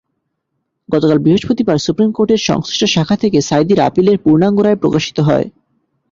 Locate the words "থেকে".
3.15-3.37